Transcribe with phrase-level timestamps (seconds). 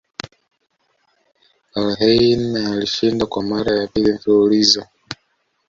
[1.71, 4.85] KarlHeine alishinda Kwa mara ya pili mfululizo